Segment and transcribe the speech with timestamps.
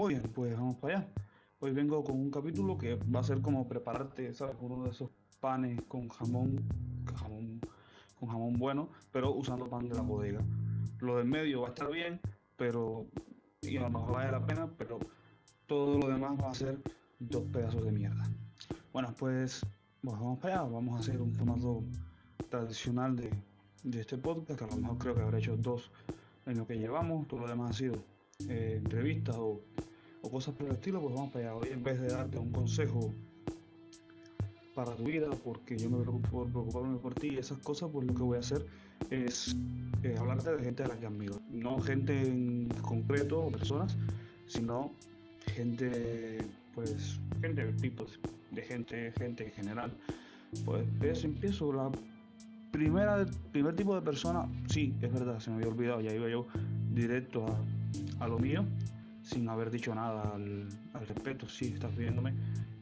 [0.00, 1.08] Muy bien, pues vamos para allá.
[1.58, 4.56] Hoy vengo con un capítulo que va a ser como prepararte, ¿sabes?
[4.58, 6.56] Uno de esos panes con jamón,
[7.14, 7.60] jamón
[8.18, 10.40] con jamón bueno, pero usando pan de la bodega.
[11.00, 12.18] Lo del medio va a estar bien,
[12.56, 13.08] pero
[13.60, 15.00] y a lo mejor vale la pena, pero
[15.66, 16.78] todo lo demás va a ser
[17.18, 18.24] dos pedazos de mierda.
[18.94, 19.66] Bueno, pues,
[20.00, 21.84] vamos para allá, vamos a hacer un formato
[22.48, 23.30] tradicional de,
[23.82, 25.92] de este podcast, que a lo mejor creo que habré hecho dos
[26.46, 28.02] en lo que llevamos, todo lo demás ha sido
[28.48, 29.60] eh, entrevistas o,
[30.22, 31.56] o, cosas por el estilo, pues vamos para allá.
[31.56, 33.12] Hoy en vez de darte un consejo
[34.74, 38.06] para tu vida, porque yo me preocupo por preocuparme por ti y esas cosas, pues
[38.06, 38.66] lo que voy a hacer
[39.10, 39.56] es
[40.02, 41.40] eh, hablarte de gente a la que admiro.
[41.50, 43.96] No gente en concreto o personas,
[44.46, 44.92] sino
[45.54, 46.38] gente,
[46.74, 49.92] pues, gente de tipos, de gente, gente en general.
[50.64, 51.72] Pues eso empiezo.
[51.72, 51.90] La
[52.70, 56.46] primera, primer tipo de persona, sí, es verdad, se me había olvidado, ya iba yo
[56.92, 58.64] directo a, a lo mío,
[59.30, 61.48] sin haber dicho nada al, al respecto.
[61.48, 62.34] Sí, estás viéndome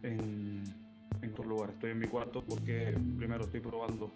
[0.03, 0.65] en,
[1.23, 1.71] en tu lugar.
[1.71, 4.11] Estoy en mi cuarto porque primero estoy probando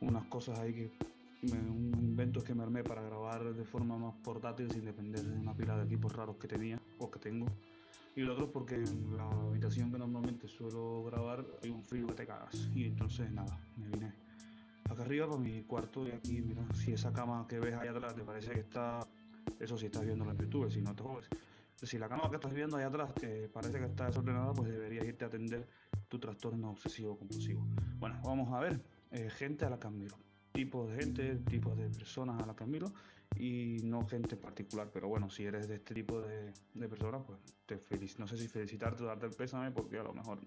[0.00, 0.90] unas cosas ahí que
[1.42, 5.38] me, un invento que me armé para grabar de forma más portátil sin depender de
[5.38, 7.46] una pila de equipos raros que tenía o que tengo.
[8.14, 12.14] Y lo otro porque en la habitación que normalmente suelo grabar hay un frío que
[12.14, 12.70] te cagas.
[12.74, 14.12] Y entonces nada, me vine
[14.88, 18.14] acá arriba para mi cuarto y aquí, mira, si esa cama que ves ahí atrás
[18.14, 19.00] te parece que está,
[19.60, 21.28] eso si estás viendo en YouTube, si no te jodes.
[21.82, 25.04] Si la cama que estás viendo ahí atrás que parece que está desordenada, pues deberías
[25.04, 25.68] irte a atender
[26.08, 27.66] tu trastorno obsesivo compulsivo.
[27.98, 30.16] Bueno, vamos a ver, eh, gente a la que admiro.
[30.52, 32.92] Tipos de gente, tipos de personas a la que admiro
[33.38, 34.88] y no gente en particular.
[34.90, 38.18] Pero bueno, si eres de este tipo de, de personas, pues te feliz.
[38.18, 40.40] No sé si felicitarte o darte el pésame porque a lo mejor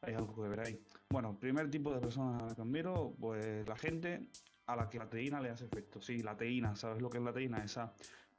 [0.00, 0.80] hay algo que ver ahí.
[1.10, 4.28] Bueno, primer tipo de personas a la que admiro, pues la gente
[4.66, 6.00] a la que la teína le hace efecto.
[6.00, 7.62] Sí, la teína, ¿sabes lo que es la teína?
[7.62, 7.92] Esa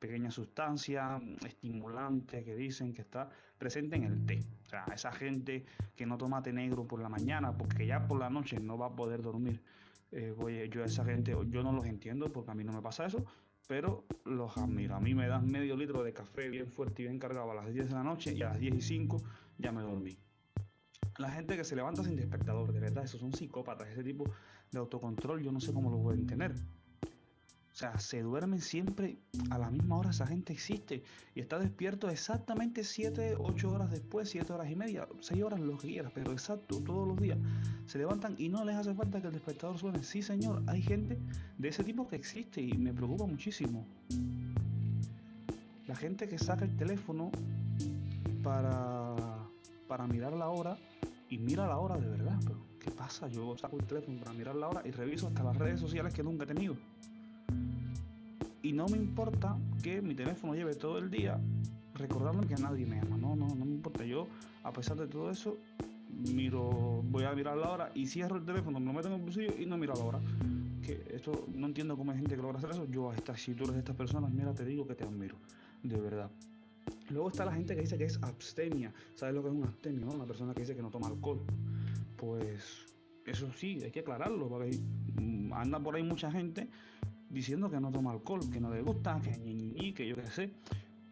[0.04, 4.42] pequeña sustancia estimulante que dicen que está presente en el té.
[4.66, 5.64] O sea, esa gente
[5.96, 8.88] que no toma té negro por la mañana porque ya por la noche no va
[8.88, 9.62] a poder dormir.
[10.12, 12.82] Eh, voy, yo a esa gente, yo no los entiendo porque a mí no me
[12.82, 13.24] pasa eso,
[13.66, 14.94] pero los admiro.
[14.96, 17.72] A mí me das medio litro de café bien fuerte y bien cargado a las
[17.72, 19.24] 10 de la noche y a las 10 y 5
[19.58, 20.18] ya me dormí.
[21.18, 23.88] La gente que se levanta sin despertador, de verdad, esos son psicópatas.
[23.88, 24.26] Ese tipo
[24.70, 26.56] de autocontrol yo no sé cómo lo pueden tener.
[27.74, 29.18] O sea, se duermen siempre
[29.50, 31.02] a la misma hora, esa gente existe
[31.34, 35.80] y está despierto exactamente 7, 8 horas después, 7 horas y media, 6 horas lo
[35.80, 37.40] que quieras, pero exacto, todos los días.
[37.88, 40.04] Se levantan y no les hace falta que el despertador suene.
[40.04, 41.18] Sí, señor, hay gente
[41.58, 43.88] de ese tipo que existe y me preocupa muchísimo.
[45.88, 47.32] La gente que saca el teléfono
[48.44, 49.16] para,
[49.88, 50.78] para mirar la hora
[51.28, 53.28] y mira la hora de verdad, pero ¿qué pasa?
[53.30, 56.22] Yo saco el teléfono para mirar la hora y reviso hasta las redes sociales que
[56.22, 56.76] nunca he tenido.
[58.64, 61.38] Y no me importa que mi teléfono lleve todo el día
[61.96, 63.18] recordándome que nadie me ama.
[63.18, 64.06] No, no, no me importa.
[64.06, 64.26] Yo,
[64.64, 65.58] a pesar de todo eso,
[66.34, 69.22] miro, voy a mirar la hora y cierro el teléfono, me lo meto en el
[69.22, 70.22] bolsillo y no miro la hora.
[70.82, 72.86] Que esto no entiendo cómo hay gente que logra hacer eso.
[72.90, 75.36] Yo a estas, eres de estas personas, mira, te digo que te admiro.
[75.84, 76.32] De verdad.
[77.10, 78.94] Luego está la gente que dice que es abstemia.
[79.16, 80.06] ¿Sabes lo que es un abstemio?
[80.06, 80.14] No?
[80.14, 81.42] Una persona que dice que no toma alcohol.
[82.16, 82.86] Pues
[83.26, 84.80] eso sí, hay que aclararlo, porque
[85.52, 86.70] anda por ahí mucha gente
[87.34, 90.52] diciendo que no toma alcohol, que no le gusta, que ni, que yo qué sé.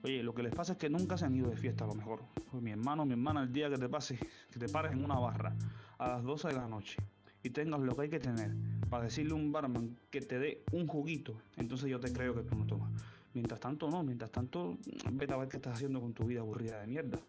[0.03, 1.95] Oye, lo que les pasa es que nunca se han ido de fiesta a lo
[1.95, 2.23] mejor.
[2.49, 4.17] Pues mi hermano, mi hermana, el día que te pase,
[4.51, 5.55] que te pares en una barra
[5.97, 6.97] a las 12 de la noche
[7.43, 8.51] y tengas lo que hay que tener
[8.89, 12.43] para decirle a un barman que te dé un juguito, entonces yo te creo que
[12.43, 12.91] tú no tomas.
[13.33, 14.77] Mientras tanto, no, mientras tanto,
[15.11, 17.19] vete a ver qué estás haciendo con tu vida aburrida de mierda.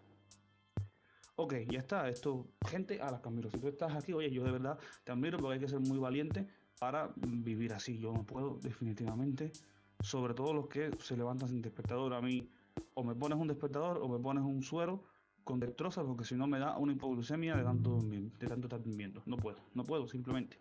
[1.37, 4.51] Ok, ya está, esto, gente a la que Si tú estás aquí, oye, yo de
[4.51, 6.47] verdad te admiro porque hay que ser muy valiente
[6.83, 7.97] para vivir así.
[7.97, 9.53] Yo no puedo, definitivamente,
[10.01, 12.13] sobre todo los que se levantan sin despertador.
[12.13, 12.49] A mí,
[12.95, 15.05] o me pones un despertador o me pones un suero
[15.45, 19.23] con destroza, porque si no me da una hipoglucemia de tanto, de tanto estar durmiendo.
[19.27, 20.59] No puedo, no puedo, simplemente.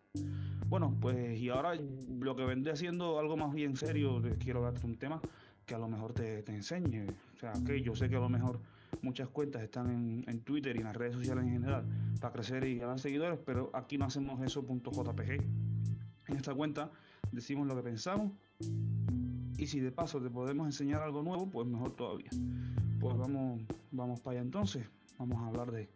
[0.68, 1.74] Bueno, pues y ahora
[2.20, 5.20] lo que vendré haciendo algo más bien serio, quiero darte un tema
[5.66, 7.08] que a lo mejor te, enseñe.
[7.34, 8.60] O sea, que yo sé que a lo mejor
[9.02, 11.84] muchas cuentas están en, en, Twitter y en las redes sociales en general
[12.20, 15.71] para crecer y ganar seguidores, pero aquí no hacemos eso .jpg.
[16.32, 16.90] En esta cuenta
[17.32, 18.32] decimos lo que pensamos
[19.58, 22.30] y si de paso te podemos enseñar algo nuevo, pues mejor todavía.
[23.00, 23.62] Pues vamos,
[23.92, 24.88] vamos para allá entonces.
[25.20, 25.90] Vamos a hablar de,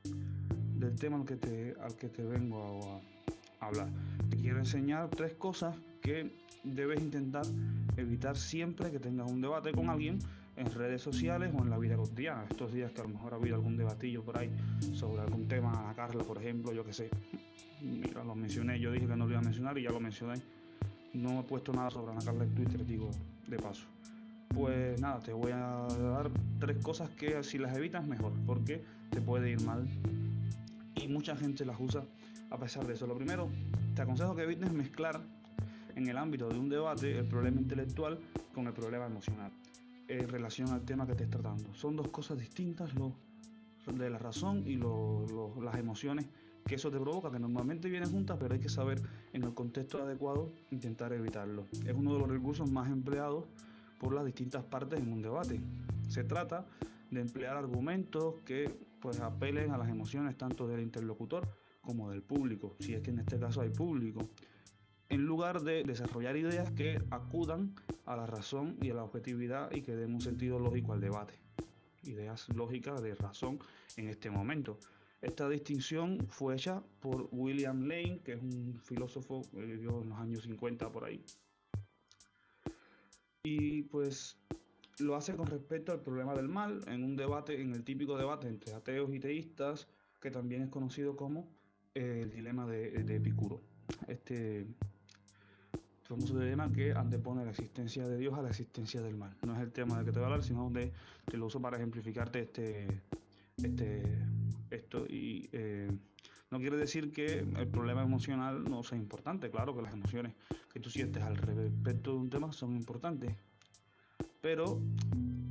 [0.78, 3.02] del tema al que te, al que te vengo
[3.60, 3.90] a, hablar.
[4.30, 6.32] Te quiero enseñar tres cosas que
[6.64, 7.46] debes intentar
[7.96, 10.20] evitar siempre que tengas un debate con alguien
[10.58, 12.44] en redes sociales o en la vida cotidiana.
[12.50, 14.52] Estos días que a lo mejor ha habido algún debatillo por ahí
[14.94, 17.10] sobre algún tema, Carla, por ejemplo, yo que sé.
[17.82, 20.42] Mira, lo mencioné, yo dije que no lo iba a mencionar y ya lo mencioné.
[21.14, 23.10] No he puesto nada sobre Ana Carla en Twitter, digo,
[23.48, 23.86] de paso.
[24.50, 29.22] pues nada, te voy a dar tres cosas que si las evitas mejor, porque te
[29.22, 29.88] puede ir mal.
[30.96, 32.06] Y mucha gente las usa
[32.50, 33.06] a pesar de eso.
[33.06, 33.50] Lo primero,
[33.96, 35.22] te aconsejo que evites mezclar
[35.96, 38.20] en el ámbito de un debate el problema intelectual
[38.54, 39.52] con el problema emocional
[40.08, 41.74] en relación al tema que estés tratando.
[41.74, 43.14] Son dos cosas distintas, lo
[43.88, 46.26] de la razón y las emociones
[46.66, 49.00] que eso te provoca, que normalmente vienen juntas, pero hay que saber
[49.34, 51.68] en el contexto adecuado intentar evitarlo.
[51.86, 53.46] Es uno de los recursos más empleados
[54.00, 55.62] por las distintas partes en un debate.
[56.10, 56.66] Se trata
[57.12, 61.48] de emplear argumentos que pues apelen a las emociones tanto del interlocutor
[61.82, 64.28] como del público, si es que en este caso hay público,
[65.10, 67.76] en lugar de desarrollar ideas que acudan
[68.08, 71.36] a la razón y a la objetividad y que den un sentido lógico al debate.
[72.02, 73.60] Ideas lógicas de razón
[73.98, 74.80] en este momento.
[75.22, 80.20] Esta distinción fue hecha por William Lane, que es un filósofo que vivió en los
[80.20, 81.24] años 50 por ahí.
[83.44, 84.38] Y pues
[85.00, 88.48] lo hace con respecto al problema del mal en un debate, en el típico debate
[88.48, 89.88] entre ateos y teístas,
[90.22, 91.48] que también es conocido como
[91.94, 93.62] eh, el dilema de, de Epicuro.
[94.08, 94.68] Este
[96.04, 99.36] famoso dilema que antepone la existencia de Dios a la existencia del mal.
[99.46, 100.92] No es el tema del que te voy a hablar, sino de
[101.30, 103.02] que lo uso para ejemplificarte este,
[103.58, 104.04] este,
[104.70, 105.06] esto.
[105.08, 105.90] Y eh,
[106.52, 109.50] no quiere decir que el problema emocional no sea importante.
[109.50, 110.34] Claro que las emociones
[110.72, 113.36] que tú sientes al respecto de un tema son importantes.
[114.42, 114.82] Pero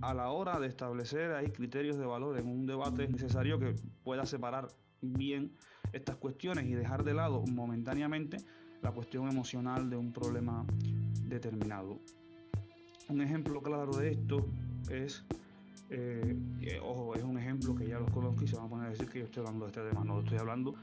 [0.03, 3.75] a la hora de establecer ahí criterios de valor en un debate es necesario que
[4.03, 4.69] pueda separar
[5.01, 5.53] bien
[5.93, 8.37] estas cuestiones y dejar de lado momentáneamente
[8.83, 10.67] la cuestión emocional de un problema
[11.25, 11.99] determinado.
[13.09, 14.47] Un ejemplo claro de esto
[14.91, 15.25] es,
[15.91, 16.37] eh,
[16.83, 17.74] ojo, es un ejemplo
[19.25, 20.75] estoy hablando de este tema, no, estoy hablando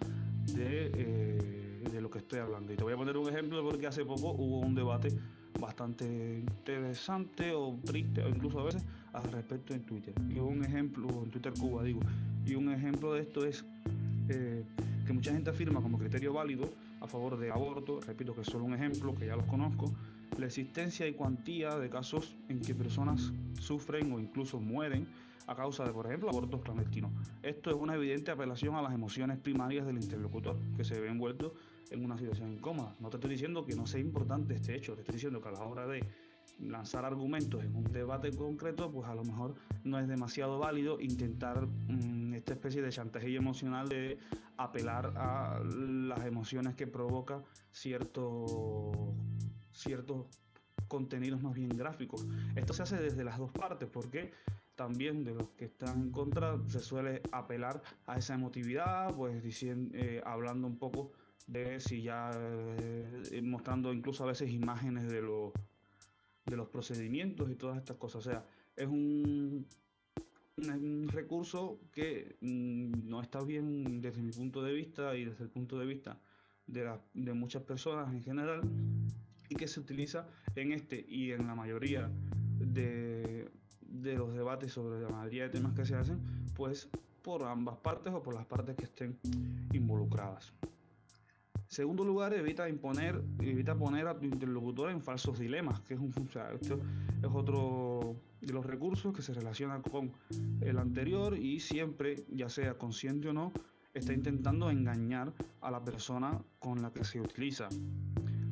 [0.54, 2.74] de, eh, de lo que estoy hablando.
[2.74, 5.10] Y te voy a poner un ejemplo porque hace poco hubo un debate
[5.60, 6.06] bastante
[6.40, 8.84] interesante o triste, o incluso a veces
[9.14, 10.14] al respecto en Twitter.
[10.30, 12.00] Y un ejemplo, en Twitter Cuba digo,
[12.46, 13.66] y un ejemplo de esto es
[14.30, 14.64] eh,
[15.06, 18.66] que mucha gente afirma como criterio válido a favor de aborto, repito que es solo
[18.66, 19.92] un ejemplo, que ya los conozco,
[20.38, 25.08] la existencia y cuantía de casos en que personas sufren o incluso mueren
[25.48, 27.12] a causa de, por ejemplo, abortos clandestinos.
[27.44, 31.54] Esto es una evidente apelación a las emociones primarias del interlocutor, que se ve envuelto
[31.90, 32.96] en una situación incómoda.
[33.00, 35.52] No te estoy diciendo que no sea importante este hecho, te estoy diciendo que a
[35.52, 36.06] la hora de
[36.60, 41.66] lanzar argumentos en un debate concreto, pues a lo mejor no es demasiado válido intentar
[41.66, 44.18] mm, esta especie de chantaje emocional de
[44.58, 47.42] apelar a las emociones que provoca
[47.72, 49.14] cierto,
[49.74, 50.28] ciertos
[50.88, 52.26] contenidos más bien gráficos.
[52.56, 54.32] Esto se hace desde las dos partes, porque
[54.76, 59.92] también de los que están en contra se suele apelar a esa emotividad, pues diciendo,
[59.98, 61.12] eh, hablando un poco
[61.48, 65.54] de si ya eh, mostrando incluso a veces imágenes de los
[66.46, 68.26] de los procedimientos y todas estas cosas.
[68.26, 68.46] O sea,
[68.76, 69.66] es un,
[70.58, 75.50] un recurso que mm, no está bien desde mi punto de vista y desde el
[75.50, 76.20] punto de vista
[76.68, 78.62] de, de muchas personas en general
[79.56, 82.10] que se utiliza en este y en la mayoría
[82.60, 83.50] de,
[83.82, 86.20] de los debates sobre la mayoría de temas que se hacen,
[86.56, 86.90] pues
[87.22, 89.18] por ambas partes o por las partes que estén
[89.74, 90.54] involucradas.
[91.68, 96.10] Segundo lugar, evita imponer, evita poner a tu interlocutor en falsos dilemas, que es un,
[96.10, 96.80] esto
[97.22, 100.12] es otro de los recursos que se relaciona con
[100.60, 103.54] el anterior y siempre, ya sea consciente o no,
[103.94, 107.70] está intentando engañar a la persona con la que se utiliza.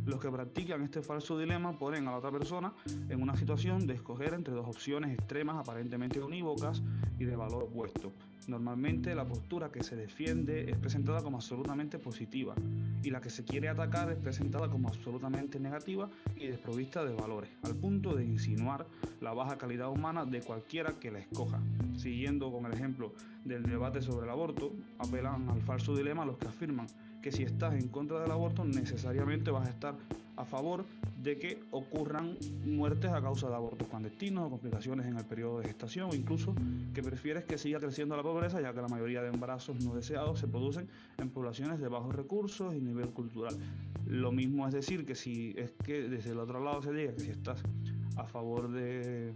[0.09, 2.73] Los que practican este falso dilema ponen a la otra persona
[3.09, 6.81] en una situación de escoger entre dos opciones extremas aparentemente unívocas
[7.19, 8.11] y de valor opuesto.
[8.48, 12.55] Normalmente la postura que se defiende es presentada como absolutamente positiva
[13.03, 17.50] y la que se quiere atacar es presentada como absolutamente negativa y desprovista de valores,
[17.63, 18.88] al punto de insinuar
[19.22, 21.60] la baja calidad humana de cualquiera que la escoja.
[21.96, 23.13] Siguiendo con el ejemplo
[23.46, 26.88] del debate sobre el aborto, apelan al falso dilema los que afirman
[27.22, 29.96] que si estás en contra del aborto necesariamente vas a estar
[30.39, 30.86] a favor
[31.22, 35.67] de que ocurran muertes a causa de abortos clandestinos o complicaciones en el periodo de
[35.67, 36.55] gestación o incluso
[36.93, 40.39] que prefieres que siga creciendo la pobreza ya que la mayoría de embarazos no deseados
[40.39, 43.58] se producen en poblaciones de bajos recursos y nivel cultural.
[44.08, 47.19] Lo mismo es decir que si es que desde el otro lado se diga que
[47.19, 47.62] si estás
[48.15, 49.34] a favor de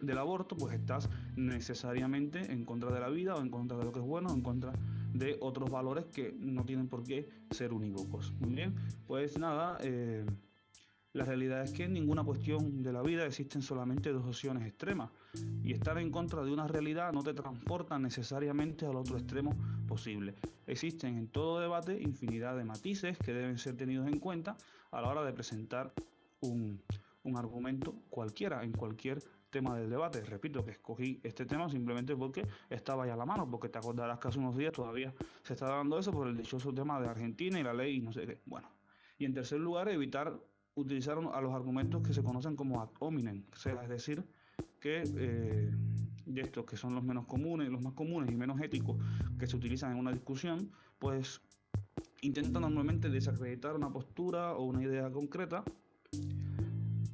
[0.00, 3.92] del aborto, pues estás necesariamente en contra de la vida o en contra de lo
[3.92, 4.72] que es bueno o en contra
[5.12, 8.32] de otros valores que no tienen por qué ser unívocos.
[8.40, 8.74] Muy bien,
[9.06, 10.24] pues nada, eh,
[11.12, 15.10] la realidad es que en ninguna cuestión de la vida existen solamente dos opciones extremas
[15.62, 19.56] y estar en contra de una realidad no te transporta necesariamente al otro extremo
[19.88, 20.34] posible.
[20.68, 24.56] Existen en todo debate infinidad de matices que deben ser tenidos en cuenta
[24.92, 25.92] a la hora de presentar
[26.40, 26.80] un,
[27.24, 30.22] un argumento cualquiera en cualquier tema del debate.
[30.24, 34.18] Repito que escogí este tema simplemente porque estaba ya a la mano, porque te acordarás
[34.18, 37.58] que hace unos días todavía se está dando eso por el dichoso tema de Argentina
[37.58, 38.40] y la ley y no sé qué.
[38.46, 38.68] Bueno,
[39.18, 40.38] y en tercer lugar, evitar
[40.74, 44.24] utilizar a los argumentos que se conocen como ad hominem, es decir,
[44.80, 45.70] que eh,
[46.24, 48.96] de estos que son los menos comunes, los más comunes y menos éticos
[49.38, 51.42] que se utilizan en una discusión, pues
[52.22, 55.64] intentan normalmente desacreditar una postura o una idea concreta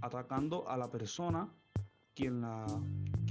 [0.00, 1.48] atacando a la persona
[2.16, 2.66] quien la,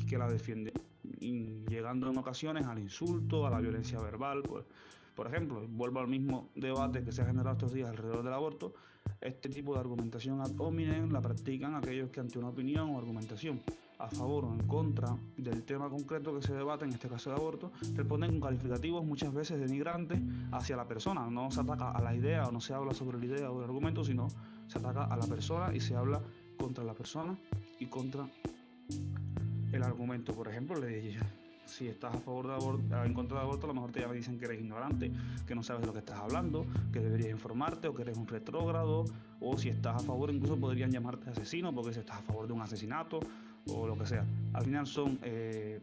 [0.08, 0.72] que la defiende,
[1.20, 4.44] y llegando en ocasiones al insulto, a la violencia verbal.
[4.44, 4.64] Pues,
[5.16, 8.74] por ejemplo, vuelvo al mismo debate que se ha generado estos días alrededor del aborto,
[9.22, 13.62] este tipo de argumentación ad hominem la practican aquellos que ante una opinión o argumentación
[13.98, 17.38] a favor o en contra del tema concreto que se debate, en este caso de
[17.38, 20.20] aborto, responden con calificativos muchas veces denigrantes
[20.52, 21.28] hacia la persona.
[21.30, 23.64] No se ataca a la idea o no se habla sobre la idea o el
[23.64, 24.28] argumento, sino
[24.68, 26.22] se ataca a la persona y se habla
[26.58, 27.38] contra la persona
[27.80, 28.28] y contra
[29.76, 30.34] el argumento.
[30.34, 31.20] Por ejemplo, le dije,
[31.66, 34.38] si estás a favor de aborto, en contra de aborto, a lo mejor te dicen
[34.38, 35.12] que eres ignorante,
[35.46, 38.28] que no sabes de lo que estás hablando, que deberías informarte o que eres un
[38.28, 39.06] retrógrado,
[39.40, 42.54] o si estás a favor, incluso podrían llamarte asesino porque si estás a favor de
[42.54, 43.20] un asesinato
[43.68, 44.26] o lo que sea.
[44.54, 45.82] Al final son eh,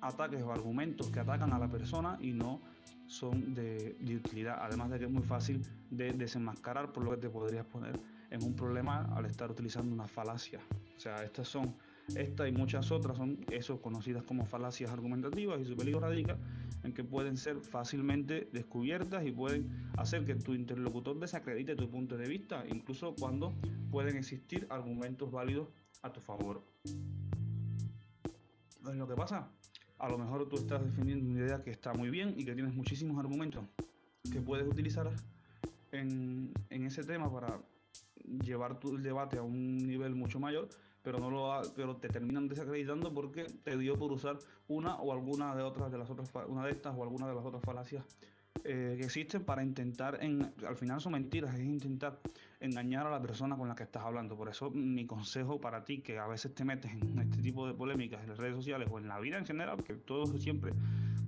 [0.00, 2.60] ataques o argumentos que atacan a la persona y no
[3.06, 7.16] son de, de, utilidad, además de que es muy fácil de desenmascarar por lo que
[7.16, 7.98] te podrías poner
[8.30, 10.60] en un problema al estar utilizando una falacia.
[10.96, 11.74] O sea, estas son
[12.16, 16.36] esta y muchas otras son eso conocidas como falacias argumentativas y su peligro radica
[16.82, 22.16] en que pueden ser fácilmente descubiertas y pueden hacer que tu interlocutor desacredite tu punto
[22.16, 23.54] de vista, incluso cuando
[23.90, 25.68] pueden existir argumentos válidos
[26.02, 26.62] a tu favor.
[28.82, 29.48] Lo que pasa.
[29.98, 32.74] A lo mejor tú estás defendiendo una idea que está muy bien y que tienes
[32.74, 33.64] muchísimos argumentos
[34.32, 35.10] que puedes utilizar
[35.92, 37.60] en, en ese tema para
[38.44, 40.68] llevar tu debate a un nivel mucho mayor
[41.02, 45.54] pero no lo pero te terminan desacreditando porque te dio por usar una o alguna
[45.56, 48.04] de otras de las otras una de estas o alguna de las otras falacias
[48.64, 52.20] eh, que existen para intentar en, al final son mentiras es intentar
[52.58, 54.36] engañar a la persona con la que estás hablando.
[54.36, 57.74] Por eso mi consejo para ti que a veces te metes en este tipo de
[57.74, 60.72] polémicas en las redes sociales o en la vida en general que todos siempre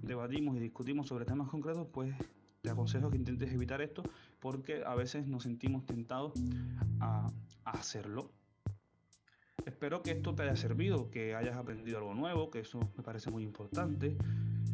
[0.03, 2.15] debatimos y discutimos sobre temas concretos pues
[2.61, 4.03] te aconsejo que intentes evitar esto
[4.43, 6.35] porque a veces nos sentimos tentados
[7.01, 7.33] a
[7.65, 8.31] hacerlo
[9.67, 13.31] Espero que esto te haya servido, que hayas aprendido algo nuevo, que eso me parece
[13.31, 14.17] muy importante.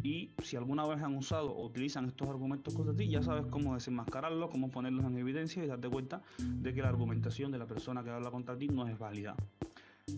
[0.02, 3.74] Y si alguna vez han usado o utilizan estos argumentos contra ti, ya sabes cómo
[3.74, 8.02] desenmascararlos, cómo ponerlos en evidencia y darte cuenta de que la argumentación de la persona
[8.02, 9.34] que habla contra ti no es válida.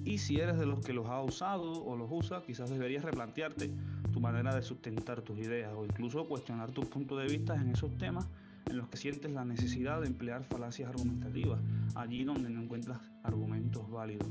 [0.04, 3.73] Y si eres de los que los ha usado o los usa, quizás deberías replantearte
[4.12, 7.97] tu manera de sustentar tus ideas o incluso cuestionar tus puntos de vista en esos
[7.99, 8.28] temas
[8.67, 11.61] en los que sientes la necesidad de emplear falacias argumentativas,
[11.95, 14.29] allí donde no encuentras argumentos válidos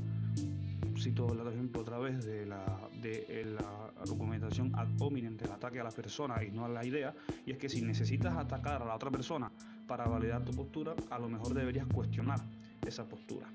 [1.00, 5.80] cito el ejemplo otra vez de la, de eh, la argumentación ad hominem del ataque
[5.80, 7.14] a la persona y no a la idea,
[7.46, 9.50] y es que si necesitas atacar a la otra persona
[9.86, 12.40] para validar tu postura, a lo mejor deberías cuestionar
[12.86, 13.46] esa postura.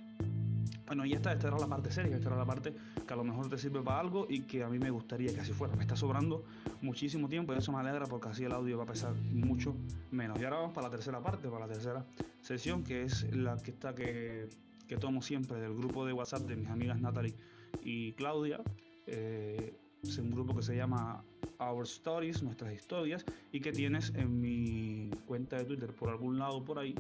[0.86, 2.74] Bueno, y esta, esta era la parte seria, esta era la parte
[3.08, 5.40] que a lo mejor te sirve para algo y que a mí me gustaría que
[5.40, 5.76] así fuera.
[5.76, 6.44] Me está sobrando
[6.82, 9.76] muchísimo tiempo y eso me alegra porque así el audio va a pesar mucho
[10.12, 10.40] menos.
[10.40, 12.06] Y ahora vamos para la tercera parte, para la tercera
[12.42, 14.50] sesión, que es la que está que
[14.88, 17.34] que tomo siempre del grupo de WhatsApp de mis amigas Natalie
[17.82, 18.62] y Claudia.
[19.08, 21.24] Eh, es un grupo que se llama
[21.60, 26.64] Our Stories, nuestras historias, y que tienes en mi cuenta de Twitter por algún lado
[26.64, 26.96] por ahí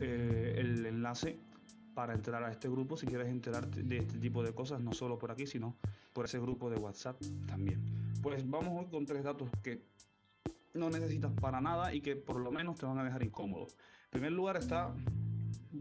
[0.00, 1.38] eh, el enlace
[1.96, 5.18] para entrar a este grupo si quieres enterarte de este tipo de cosas, no solo
[5.18, 5.78] por aquí, sino
[6.12, 7.82] por ese grupo de WhatsApp también.
[8.22, 9.82] Pues vamos hoy con tres datos que
[10.74, 13.68] no necesitas para nada y que por lo menos te van a dejar incómodo.
[14.04, 14.94] En primer lugar está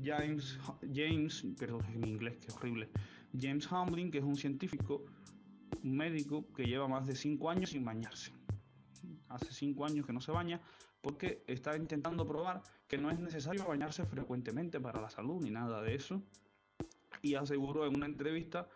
[0.01, 2.89] James, James, perdón, en inglés, que horrible,
[3.37, 5.03] James Hamlin, que es un científico,
[5.83, 8.31] un médico que lleva más de 5 años sin bañarse.
[9.27, 10.61] Hace 5 años que no se baña
[11.05, 15.79] porque está intentando probar que no es necesario bañarse frecuentemente para la salud ni nada
[15.83, 16.23] de eso.
[17.21, 18.67] Y aseguró en una entrevista,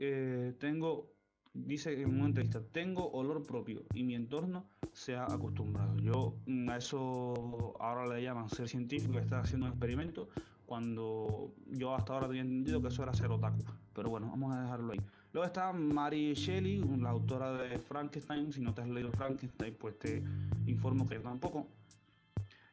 [0.00, 1.14] eh, tengo,
[1.52, 5.96] dice en una entrevista, tengo olor propio y mi entorno se ha acostumbrado.
[5.98, 10.30] Yo mm, a eso ahora le llaman ser científico, está haciendo un experimento,
[10.66, 13.62] cuando yo hasta ahora tenía entendido que eso era ser otaku.
[13.94, 15.00] Pero bueno, vamos a dejarlo ahí.
[15.34, 18.52] Luego está Mary Shelley, la autora de Frankenstein.
[18.52, 20.22] Si no te has leído Frankenstein, pues te
[20.66, 21.66] informo que tampoco.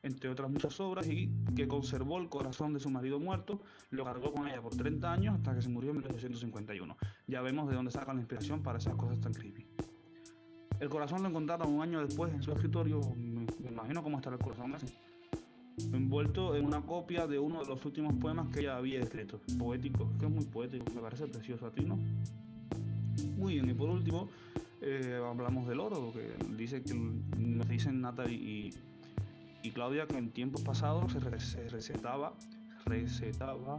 [0.03, 4.31] Entre otras muchas obras, y que conservó el corazón de su marido muerto, lo cargó
[4.31, 6.97] con ella por 30 años hasta que se murió en 1951.
[7.25, 9.65] Ya vemos de dónde saca la inspiración para esas cosas tan creepy.
[10.79, 13.01] El corazón lo encontraron un año después en su escritorio.
[13.15, 14.85] Me, imagino cómo estará el corazón así.
[15.91, 19.41] envuelto en una copia de uno de los últimos poemas que ella había escrito.
[19.57, 21.97] Poético, que es muy poético, me parece precioso a ti, ¿no?
[23.37, 24.29] Muy bien, y por último,
[24.81, 28.73] eh, hablamos del oro, que dice que nos dicen Nata y,
[29.63, 31.19] y, Claudia que en tiempos pasados se,
[31.69, 32.33] recetaba,
[32.85, 33.77] recetaba,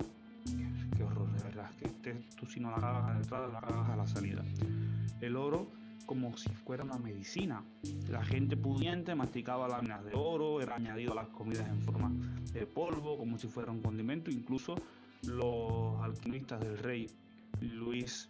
[0.96, 1.88] qué, horror, de verdad, que
[2.36, 4.44] tú si no la cagas a la entrada, la cagas a la salida.
[5.20, 5.68] El oro
[6.06, 7.62] como si fuera una medicina.
[8.10, 12.12] La gente pudiente masticaba láminas de oro, era añadido a las comidas en forma
[12.52, 14.30] de polvo, como si fuera un condimento.
[14.30, 14.74] Incluso
[15.26, 17.08] los alquimistas del rey
[17.60, 18.28] Luis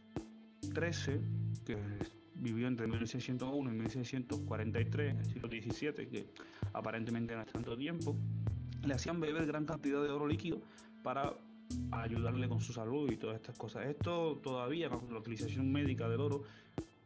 [0.63, 1.21] XIII,
[1.65, 1.77] que
[2.35, 6.27] vivió entre 1601 y 1643, en el siglo XVII, que
[6.73, 8.17] aparentemente no es tanto tiempo,
[8.85, 10.61] le hacían beber gran cantidad de oro líquido
[11.03, 11.35] para
[11.91, 13.87] ayudarle con su salud y todas estas cosas.
[13.87, 16.43] Esto todavía con la utilización médica del oro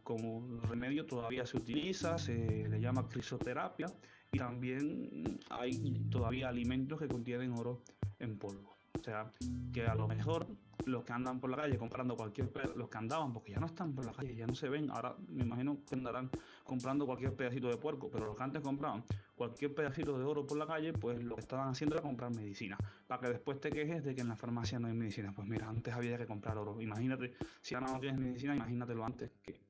[0.06, 3.88] como remedio todavía se utiliza, se le llama crisoterapia
[4.30, 7.82] y también hay todavía alimentos que contienen oro
[8.20, 8.76] en polvo.
[8.96, 9.32] O sea,
[9.72, 10.46] que a lo mejor
[10.86, 13.94] los que andan por la calle comprando cualquier los que andaban, porque ya no están
[13.94, 16.30] por la calle, ya no se ven, ahora me imagino que andarán
[16.64, 20.56] comprando cualquier pedacito de puerco, pero los que antes compraban cualquier pedacito de oro por
[20.56, 24.04] la calle, pues lo que estaban haciendo era comprar medicina, para que después te quejes
[24.04, 25.32] de que en la farmacia no hay medicina.
[25.34, 26.80] Pues mira, antes había que comprar oro.
[26.80, 29.60] Imagínate, si ahora no tienes medicina, imagínatelo antes que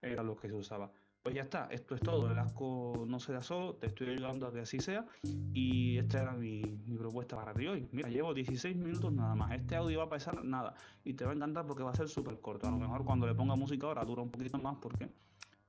[0.00, 0.90] era lo que se usaba.
[1.22, 2.30] Pues ya está, esto es todo.
[2.30, 5.04] El asco no se da solo, te estoy ayudando a que así sea.
[5.52, 6.62] Y esta era mi,
[6.98, 7.86] propuesta para ti hoy.
[7.92, 9.52] Mira, llevo 16 minutos nada más.
[9.52, 10.74] Este audio va a pasar nada.
[11.04, 12.68] Y te va a encantar porque va a ser súper corto.
[12.68, 15.10] A lo mejor cuando le ponga música ahora dura un poquito más porque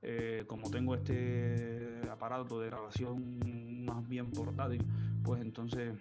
[0.00, 4.82] eh, como tengo este aparato de grabación más bien portátil,
[5.22, 5.94] pues entonces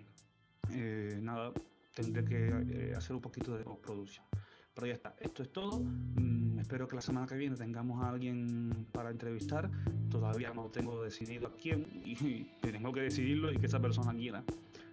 [0.72, 1.52] eh, nada,
[1.94, 4.26] tendré que eh, hacer un poquito de postproducción.
[4.74, 5.84] Pero ya está, esto es todo.
[6.62, 9.70] Espero que la semana que viene tengamos a alguien para entrevistar.
[10.10, 14.44] Todavía no tengo decidido a quién y, tengo que decidirlo y que esa persona quiera.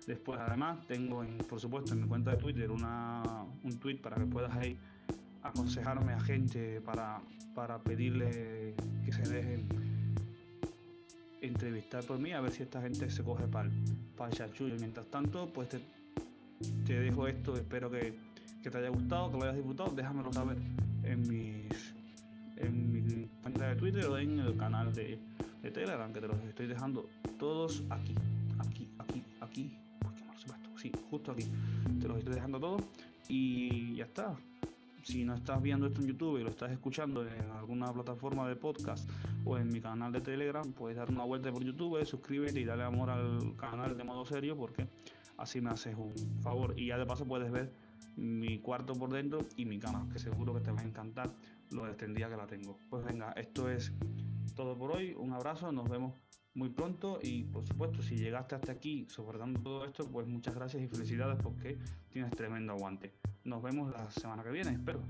[0.07, 3.23] Después, además, tengo, por supuesto, en mi cuenta de Twitter una,
[3.63, 4.79] un tweet para que puedas ahí
[5.43, 7.21] aconsejarme a gente para,
[7.55, 9.69] para pedirle que se dejen
[11.43, 14.75] entrevistar por mí, a ver si esta gente se coge para el, chachullo.
[14.81, 15.81] Mientras tanto, pues te,
[16.87, 18.15] te dejo esto, espero que
[18.63, 20.57] que te haya gustado, que lo hayas disfrutado, déjamelo saber
[21.09, 21.95] en mis
[22.57, 25.19] en mi cuenta de Twitter o en el canal de,
[25.73, 28.15] Telegram, que te los estoy dejando todos aquí,
[28.59, 29.79] aquí, aquí, aquí.
[30.03, 31.45] Mal se Sí, justo aquí.
[32.01, 32.83] Te los estoy dejando todos
[33.29, 34.35] y ya está.
[35.03, 38.57] Si no estás viendo esto en YouTube y lo estás escuchando en alguna plataforma de
[38.57, 39.09] podcast
[39.45, 42.85] o en mi canal de Telegram, puedes dar una vuelta por YouTube, suscríbete y dale
[42.85, 44.87] amor al canal de modo serio porque
[45.37, 46.75] así me haces un favor.
[46.79, 47.73] Y ya de paso puedes ver
[48.17, 51.35] mi cuarto por dentro y mi cama, que seguro que te va a encantar
[51.71, 52.79] lo extendida que la tengo.
[52.89, 53.93] Pues venga, esto es
[54.55, 55.15] todo por hoy.
[55.15, 56.15] Un abrazo, nos vemos
[56.55, 60.83] muy pronto y por supuesto si llegaste hasta aquí soportando todo esto, pues muchas gracias
[60.83, 61.79] y felicidades porque
[62.11, 63.15] tienes tremendo aguante.
[63.45, 65.01] Nos vemos la semana que viene, espero.